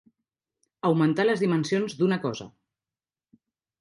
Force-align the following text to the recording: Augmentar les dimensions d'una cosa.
Augmentar 0.89 1.25
les 1.29 1.43
dimensions 1.45 1.99
d'una 2.03 2.21
cosa. 2.27 2.49